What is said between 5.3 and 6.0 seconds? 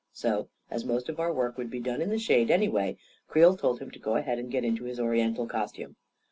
costume.